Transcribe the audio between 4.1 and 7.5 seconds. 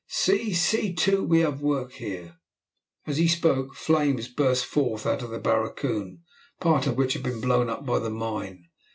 burst forth out of the barracoon, part of which had been